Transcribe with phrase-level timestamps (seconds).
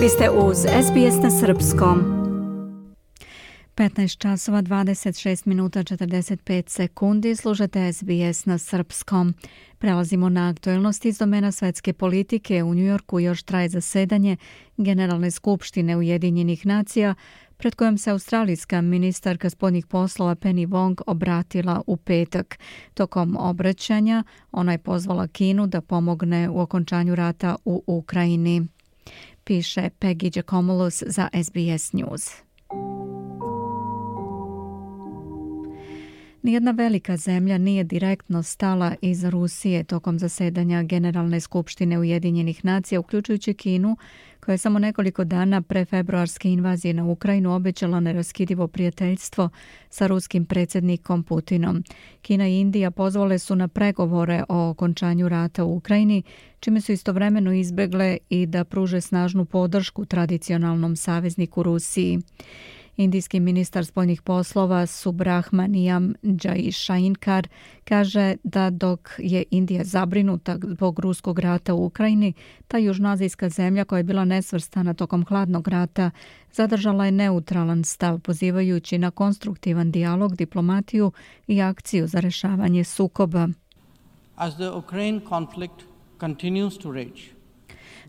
[0.00, 1.98] Vi ste uz SBS na Srpskom.
[3.74, 9.34] 15 časova 26 minuta 45 sekundi služete SBS na Srpskom.
[9.78, 12.62] Prelazimo na aktuelnosti iz domena svetske politike.
[12.62, 14.36] U Njujorku još traje zasedanje
[14.76, 17.14] Generalne skupštine Ujedinjenih nacija
[17.56, 22.58] pred kojom se australijska ministarka spodnjih poslova Penny Wong obratila u petak.
[22.94, 28.68] Tokom obraćanja ona je pozvala Kinu da pomogne u okončanju rata u Ukrajini
[29.44, 32.30] piše Peggy Giacomoulos za SBS News.
[36.42, 43.54] Nijedna velika zemlja nije direktno stala iz Rusije tokom zasedanja Generalne skupštine Ujedinjenih nacija, uključujući
[43.54, 43.96] Kinu,
[44.50, 49.48] koja je samo nekoliko dana pre februarske invazije na Ukrajinu obećala neraskidivo prijateljstvo
[49.90, 51.84] sa ruskim predsjednikom Putinom.
[52.22, 56.22] Kina i Indija pozvale su na pregovore o okončanju rata u Ukrajini,
[56.60, 62.18] čime su istovremeno izbegle i da pruže snažnu podršku tradicionalnom savezniku Rusiji.
[63.00, 67.48] Indijski ministar spoljnih poslova Subrahmaniyam Jaishankar
[67.84, 72.32] kaže da dok je Indija zabrinuta zbog ruskog rata u Ukrajini,
[72.68, 76.10] ta južnoazijska zemlja koja je bila nesvrstana tokom hladnog rata
[76.52, 81.12] zadržala je neutralan stav pozivajući na konstruktivan dijalog, diplomatiju
[81.46, 83.48] i akciju za rešavanje sukoba.
[84.36, 85.82] As the Ukraine conflict
[86.20, 87.39] continues to rage,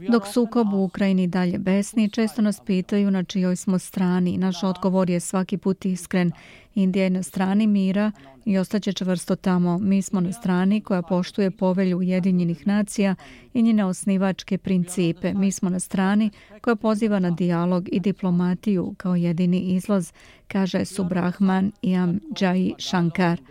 [0.10, 4.38] Dok sukob u Ukrajini dalje besni, često nas pitaju na čijoj smo strani.
[4.38, 6.32] Naš odgovor je svaki put iskren.
[6.76, 8.12] Indija je na strani mira
[8.46, 9.78] i ostaće čvrsto tamo.
[9.78, 13.16] Mi smo na strani koja poštuje povelju Ujedinjenih nacija
[13.54, 15.34] i njene osnivačke principe.
[15.34, 16.30] Mi smo na strani
[16.62, 20.12] koja poziva na dijalog i diplomatiju kao jedini izlaz,
[20.48, 23.42] kaže Subrahman Iam Jai Shankar.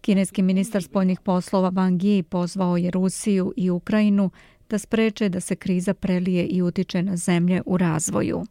[0.00, 4.30] Kineski ministar spoljnih poslova Wang Yi pozvao je Rusiju i Ukrajinu
[4.70, 8.44] da spreče da se kriza prelije i utiče na zemlje u razvoju.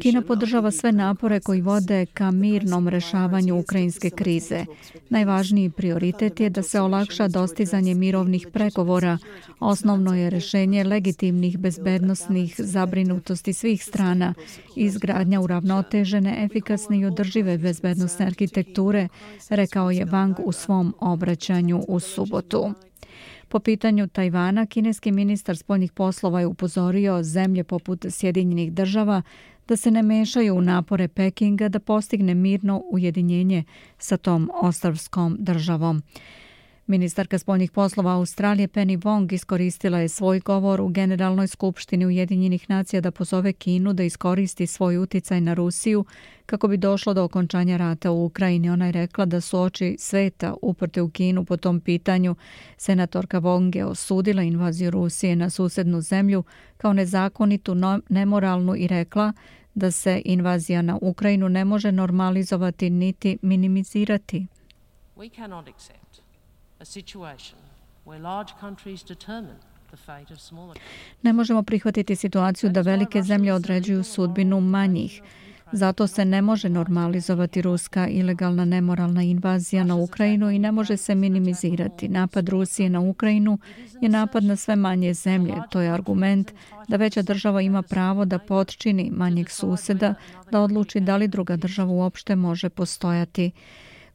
[0.00, 4.64] Kina podržava sve napore koji vode ka mirnom rešavanju ukrajinske krize.
[5.08, 9.18] Najvažniji prioritet je da se olakša dostizanje mirovnih pregovora.
[9.60, 14.34] Osnovno je rešenje legitimnih bezbednostnih zabrinutosti svih strana,
[14.76, 19.08] izgradnja uravnotežene, efikasne i održive bezbednostne arhitekture,
[19.48, 22.74] rekao je Wang u svom obraćanju u subotu.
[23.52, 29.22] Po pitanju Tajvana, kineski ministar spoljnih poslova je upozorio zemlje poput Sjedinjenih država
[29.68, 33.64] da se ne mešaju u napore Pekinga da postigne mirno ujedinjenje
[33.98, 36.02] sa tom ostavskom državom.
[36.86, 43.00] Ministarka spoljnih poslova Australije Penny Wong iskoristila je svoj govor u Generalnoj skupštini Ujedinjenih nacija
[43.00, 46.04] da pozove Kinu da iskoristi svoj uticaj na Rusiju
[46.46, 48.70] kako bi došlo do okončanja rata u Ukrajini.
[48.70, 52.34] Ona je rekla da su oči sveta uprte u Kinu po tom pitanju.
[52.76, 56.44] Senatorka Wong je osudila invaziju Rusije na susednu zemlju
[56.76, 57.74] kao nezakonitu,
[58.08, 59.32] nemoralnu i rekla
[59.74, 64.46] da se invazija na Ukrajinu ne može normalizovati niti minimizirati.
[65.16, 66.31] We cannot accept
[71.22, 75.22] Ne možemo prihvatiti situaciju da velike zemlje određuju sudbinu manjih.
[75.72, 81.14] Zato se ne može normalizovati ruska ilegalna nemoralna invazija na Ukrajinu i ne može se
[81.14, 82.08] minimizirati.
[82.08, 83.58] Napad Rusije na Ukrajinu
[84.00, 85.54] je napad na sve manje zemlje.
[85.70, 86.52] To je argument
[86.88, 90.14] da veća država ima pravo da potčini manjeg suseda,
[90.50, 93.50] da odluči da li druga država uopšte može postojati.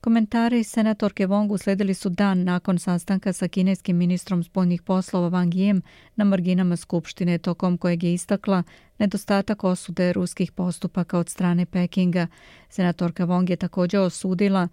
[0.07, 5.81] Komentari senatorke Wong usledili su dan nakon sastanka sa kineskim ministrom spoljnih poslova Wang Yiem
[6.15, 8.63] na marginama Skupštine, tokom kojeg je istakla
[8.99, 12.27] nedostatak osude ruskih postupaka od strane Pekinga.
[12.69, 14.67] Senatorka Wong je također osudila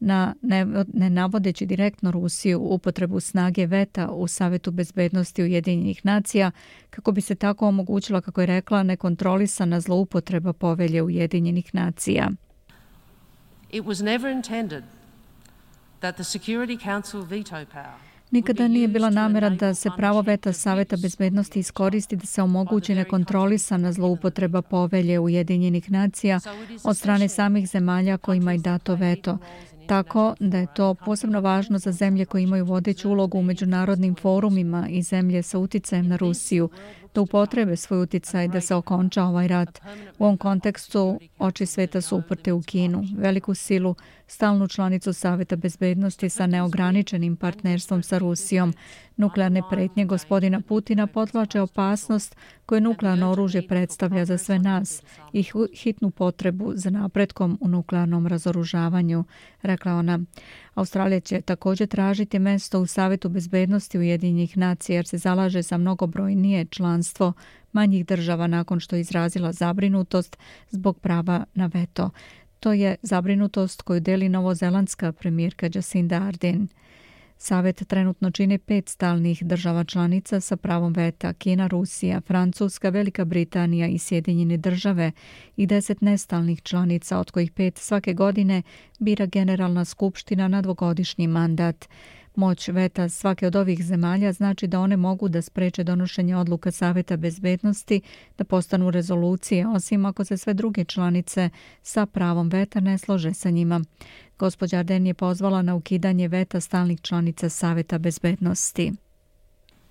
[0.00, 6.50] na ne, ne navodeći direktno Rusiju upotrebu snage veta u Savetu bezbednosti Ujedinjenih nacija
[6.90, 12.30] kako bi se tako omogućila, kako je rekla, nekontrolisana zloupotreba povelje Ujedinjenih nacija.
[13.70, 14.84] It was never intended
[16.00, 18.08] that the Security Council veto power.
[18.30, 23.92] Nikada nije bila namera da se pravo veta Saveta bezbednosti iskoristi da se omogući nekontrolisana
[23.92, 26.40] zloupotreba povelje Ujedinjenih nacija
[26.84, 29.38] od strane samih zemalja kojima je dato veto.
[29.86, 34.88] Tako da je to posebno važno za zemlje koje imaju vodeću ulogu u međunarodnim forumima
[34.88, 36.70] i zemlje sa uticajem na Rusiju,
[37.14, 39.80] da upotrebe svoj uticaj da se okonča ovaj rat.
[40.18, 43.94] U ovom kontekstu oči sveta su uprte u Kinu, veliku silu,
[44.26, 48.74] stalnu članicu Saveta bezbednosti sa neograničenim partnerstvom sa Rusijom.
[49.16, 55.02] Nuklearne pretnje gospodina Putina potlače opasnost koje nuklearno oružje predstavlja za sve nas
[55.32, 55.44] i
[55.76, 59.24] hitnu potrebu za napretkom u nuklearnom razoružavanju,
[59.62, 60.20] rekla ona.
[60.78, 66.64] Australija će također tražiti mesto u Savetu bezbednosti Ujedinjenih nacija jer se zalaže za mnogobrojnije
[66.64, 67.32] članstvo
[67.72, 70.36] manjih država nakon što je izrazila zabrinutost
[70.70, 72.10] zbog prava na veto.
[72.60, 76.68] To je zabrinutost koju deli novozelandska premijerka Jacinda Ardern.
[77.40, 83.86] Savet trenutno čine pet stalnih država članica sa pravom veta Kina, Rusija, Francuska, Velika Britanija
[83.86, 85.12] i Sjedinjene države
[85.56, 88.62] i deset nestalnih članica, od kojih pet svake godine
[88.98, 91.88] bira Generalna skupština na dvogodišnji mandat.
[92.36, 97.16] Moć veta svake od ovih zemalja znači da one mogu da spreče donošenje odluka Saveta
[97.16, 98.00] bezbednosti
[98.38, 101.50] da postanu rezolucije, osim ako se sve druge članice
[101.82, 103.80] sa pravom veta ne slože sa njima.
[104.38, 108.92] Gospođa Arden je pozvala na ukidanje veta stalnih članica Saveta bezbednosti.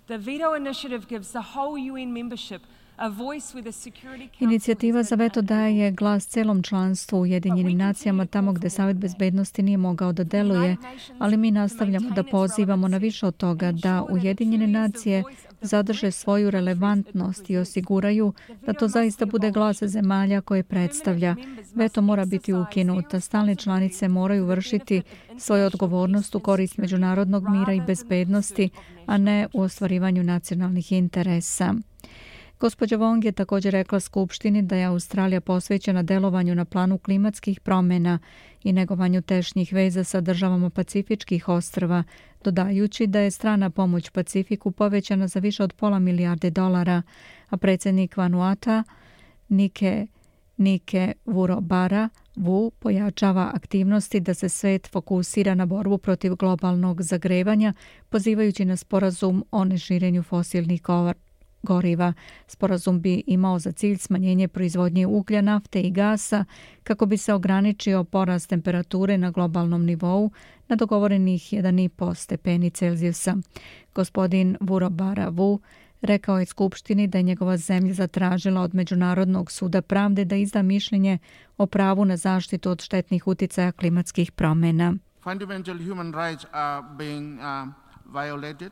[0.05, 2.61] The veto initiative gives the whole UN membership
[4.39, 9.77] Inicijativa za veto daje glas celom članstvu u Ujedinjenim nacijama tamo gde Savet bezbednosti nije
[9.77, 10.75] mogao da deluje,
[11.19, 15.23] ali mi nastavljamo da pozivamo na više od toga da Ujedinjene nacije
[15.61, 18.33] zadrže svoju relevantnost i osiguraju
[18.65, 21.35] da to zaista bude glas zemalja koje predstavlja.
[21.75, 23.19] Veto mora biti ukinuta.
[23.19, 25.01] Stalne članice moraju vršiti
[25.37, 28.69] svoju odgovornost u korist međunarodnog mira i bezbednosti,
[29.05, 31.73] a ne u ostvarivanju nacionalnih interesa.
[32.59, 38.19] Gospođa Wong je također rekla Skupštini da je Australija posvećena delovanju na planu klimatskih promjena
[38.63, 42.03] i negovanju tešnjih veza sa državama Pacifičkih ostrava,
[42.43, 47.01] dodajući da je strana pomoć Pacifiku povećana za više od pola milijarde dolara,
[47.49, 48.83] a predsjednik Vanuata
[49.49, 50.07] Nike
[50.57, 57.73] Nike Vurobara Vu pojačava aktivnosti da se svet fokusira na borbu protiv globalnog zagrevanja,
[58.09, 60.81] pozivajući na sporazum o neširenju fosilnih
[61.67, 62.13] goriva.
[62.47, 66.45] Sporazum bi imao za cilj smanjenje proizvodnje uglja, nafte i gasa
[66.83, 70.31] kako bi se ograničio porast temperature na globalnom nivou
[70.67, 73.37] na dogovorenih 1,5 stepeni Celzijusa.
[73.95, 75.59] Gospodin Vurobara Vu
[76.01, 81.17] rekao je Skupštini da je njegova zemlja zatražila od Međunarodnog suda pravde da izda mišljenje
[81.57, 84.93] o pravu na zaštitu od štetnih uticaja klimatskih promjena.
[85.23, 87.67] Fundamental human rights are being uh,
[88.13, 88.71] violated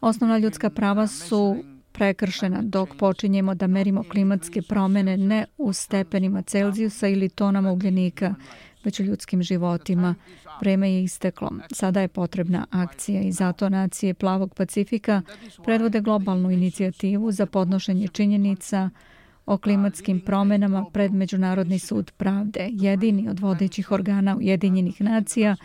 [0.00, 1.56] Osnovna ljudska prava su
[1.92, 8.34] prekršena dok počinjemo da merimo klimatske promene ne u stepenima Celzijusa ili tonama ugljenika,
[8.84, 10.14] već u ljudskim životima.
[10.60, 11.50] Vreme je isteklo.
[11.72, 15.22] Sada je potrebna akcija i zato nacije Plavog Pacifika
[15.64, 18.90] predvode globalnu inicijativu za podnošenje činjenica
[19.46, 25.56] o klimatskim promenama pred Međunarodni sud pravde, jedini od vodećih organa Ujedinjenih nacija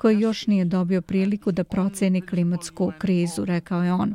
[0.00, 4.14] koji još nije dobio priliku da proceni klimatsku krizu, rekao je on.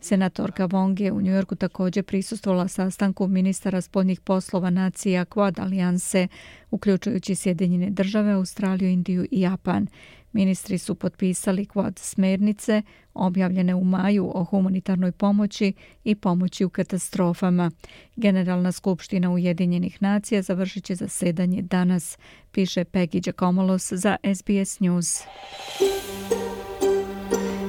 [0.00, 6.28] Senatorka Wong je u Njujorku također prisustvovala sastanku ministara spoljnih poslova nacija Quad alijanse,
[6.70, 9.86] uključujući Sjedinjene države, Australiju, Indiju i Japan.
[10.32, 12.82] Ministri su potpisali kvad smernice
[13.14, 15.72] objavljene u maju o humanitarnoj pomoći
[16.04, 17.70] i pomoći u katastrofama.
[18.16, 22.18] Generalna skupština Ujedinjenih nacija završit će zasedanje danas,
[22.52, 25.22] piše Peggy Giacomolos za SBS News.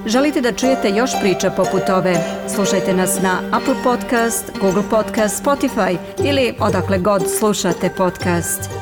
[0.06, 2.16] Želite da čujete još priča poput ove?
[2.56, 8.81] Slušajte nas na Apple Podcast, Google Podcast, Spotify ili odakle god slušate podcast.